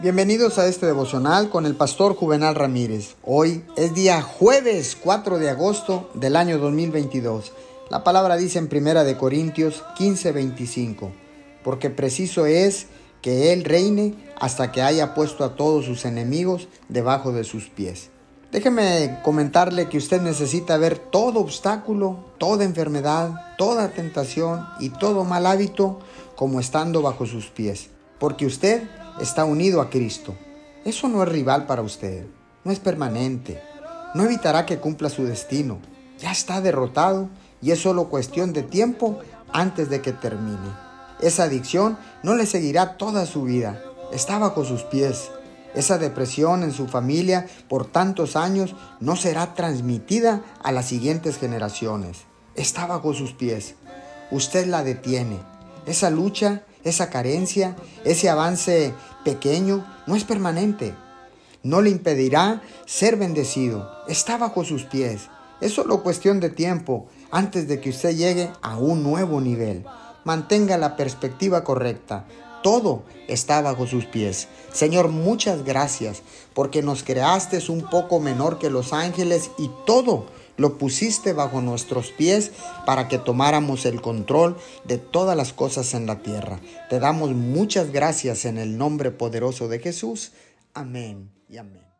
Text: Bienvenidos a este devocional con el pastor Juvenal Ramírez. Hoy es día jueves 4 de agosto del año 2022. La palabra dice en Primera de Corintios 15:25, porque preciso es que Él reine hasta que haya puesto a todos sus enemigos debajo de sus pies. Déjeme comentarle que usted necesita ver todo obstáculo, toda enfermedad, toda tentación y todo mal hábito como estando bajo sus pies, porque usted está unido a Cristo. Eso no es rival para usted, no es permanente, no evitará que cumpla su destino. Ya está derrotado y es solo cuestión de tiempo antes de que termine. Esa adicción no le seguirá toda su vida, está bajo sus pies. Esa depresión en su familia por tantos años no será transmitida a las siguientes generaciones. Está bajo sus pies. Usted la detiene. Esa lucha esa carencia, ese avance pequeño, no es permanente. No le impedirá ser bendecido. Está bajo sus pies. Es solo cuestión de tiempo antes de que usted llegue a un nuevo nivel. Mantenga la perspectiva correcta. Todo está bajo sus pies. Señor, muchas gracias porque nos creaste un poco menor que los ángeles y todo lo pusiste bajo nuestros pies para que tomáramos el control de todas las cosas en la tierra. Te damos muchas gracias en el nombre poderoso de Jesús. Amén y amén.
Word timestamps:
Bienvenidos 0.00 0.60
a 0.60 0.66
este 0.68 0.86
devocional 0.86 1.50
con 1.50 1.66
el 1.66 1.74
pastor 1.74 2.14
Juvenal 2.14 2.54
Ramírez. 2.54 3.16
Hoy 3.24 3.64
es 3.76 3.94
día 3.94 4.22
jueves 4.22 4.96
4 5.02 5.40
de 5.40 5.50
agosto 5.50 6.08
del 6.14 6.36
año 6.36 6.58
2022. 6.58 7.50
La 7.90 8.04
palabra 8.04 8.36
dice 8.36 8.60
en 8.60 8.68
Primera 8.68 9.02
de 9.02 9.16
Corintios 9.16 9.82
15:25, 9.98 11.10
porque 11.64 11.90
preciso 11.90 12.46
es 12.46 12.86
que 13.22 13.52
Él 13.52 13.64
reine 13.64 14.14
hasta 14.38 14.70
que 14.70 14.82
haya 14.82 15.14
puesto 15.14 15.42
a 15.42 15.56
todos 15.56 15.86
sus 15.86 16.04
enemigos 16.04 16.68
debajo 16.88 17.32
de 17.32 17.42
sus 17.42 17.68
pies. 17.68 18.10
Déjeme 18.52 19.18
comentarle 19.24 19.88
que 19.88 19.98
usted 19.98 20.22
necesita 20.22 20.76
ver 20.76 21.00
todo 21.00 21.40
obstáculo, 21.40 22.24
toda 22.38 22.62
enfermedad, 22.62 23.56
toda 23.58 23.88
tentación 23.88 24.64
y 24.78 24.90
todo 24.90 25.24
mal 25.24 25.44
hábito 25.44 25.98
como 26.36 26.60
estando 26.60 27.02
bajo 27.02 27.26
sus 27.26 27.46
pies, 27.46 27.88
porque 28.20 28.46
usted 28.46 28.84
está 29.20 29.44
unido 29.44 29.80
a 29.80 29.90
Cristo. 29.90 30.34
Eso 30.84 31.08
no 31.08 31.22
es 31.22 31.28
rival 31.28 31.66
para 31.66 31.82
usted, 31.82 32.26
no 32.64 32.72
es 32.72 32.78
permanente, 32.78 33.60
no 34.14 34.24
evitará 34.24 34.64
que 34.64 34.78
cumpla 34.78 35.10
su 35.10 35.24
destino. 35.24 35.78
Ya 36.18 36.32
está 36.32 36.60
derrotado 36.60 37.28
y 37.60 37.72
es 37.72 37.80
solo 37.80 38.08
cuestión 38.08 38.52
de 38.52 38.62
tiempo 38.62 39.18
antes 39.52 39.90
de 39.90 40.00
que 40.00 40.12
termine. 40.12 40.88
Esa 41.20 41.44
adicción 41.44 41.98
no 42.22 42.34
le 42.34 42.46
seguirá 42.46 42.96
toda 42.96 43.26
su 43.26 43.42
vida, 43.42 43.82
está 44.12 44.38
bajo 44.38 44.64
sus 44.64 44.82
pies. 44.84 45.30
Esa 45.74 45.98
depresión 45.98 46.62
en 46.62 46.72
su 46.72 46.88
familia 46.88 47.46
por 47.68 47.86
tantos 47.86 48.36
años 48.36 48.74
no 49.00 49.16
será 49.16 49.54
transmitida 49.54 50.42
a 50.62 50.72
las 50.72 50.86
siguientes 50.86 51.38
generaciones. 51.38 52.20
Está 52.54 52.86
bajo 52.86 53.12
sus 53.12 53.32
pies. 53.32 53.74
Usted 54.30 54.66
la 54.66 54.82
detiene. 54.82 55.38
Esa 55.86 56.10
lucha 56.10 56.62
esa 56.84 57.10
carencia, 57.10 57.76
ese 58.04 58.28
avance 58.28 58.92
pequeño, 59.28 59.84
no 60.06 60.16
es 60.16 60.24
permanente. 60.24 60.94
No 61.62 61.82
le 61.82 61.90
impedirá 61.90 62.62
ser 62.86 63.16
bendecido. 63.16 63.90
Está 64.08 64.38
bajo 64.38 64.64
sus 64.64 64.84
pies. 64.84 65.28
Es 65.60 65.74
solo 65.74 66.02
cuestión 66.02 66.40
de 66.40 66.48
tiempo 66.48 67.08
antes 67.30 67.68
de 67.68 67.78
que 67.78 67.90
usted 67.90 68.16
llegue 68.16 68.50
a 68.62 68.78
un 68.78 69.02
nuevo 69.02 69.42
nivel. 69.42 69.84
Mantenga 70.24 70.78
la 70.78 70.96
perspectiva 70.96 71.62
correcta. 71.62 72.24
Todo 72.62 73.02
está 73.28 73.60
bajo 73.62 73.86
sus 73.86 74.04
pies. 74.04 74.48
Señor, 74.72 75.08
muchas 75.08 75.64
gracias 75.64 76.22
porque 76.54 76.82
nos 76.82 77.02
creaste 77.02 77.58
un 77.70 77.88
poco 77.88 78.20
menor 78.20 78.58
que 78.58 78.70
los 78.70 78.92
ángeles 78.92 79.50
y 79.58 79.70
todo 79.86 80.26
lo 80.56 80.76
pusiste 80.76 81.32
bajo 81.32 81.60
nuestros 81.60 82.10
pies 82.10 82.50
para 82.84 83.08
que 83.08 83.18
tomáramos 83.18 83.86
el 83.86 84.02
control 84.02 84.56
de 84.84 84.98
todas 84.98 85.36
las 85.36 85.52
cosas 85.52 85.94
en 85.94 86.06
la 86.06 86.18
tierra. 86.18 86.60
Te 86.90 86.98
damos 86.98 87.30
muchas 87.30 87.92
gracias 87.92 88.44
en 88.44 88.58
el 88.58 88.76
nombre 88.76 89.10
poderoso 89.10 89.68
de 89.68 89.78
Jesús. 89.78 90.32
Amén 90.74 91.30
y 91.48 91.56
amén. 91.58 91.97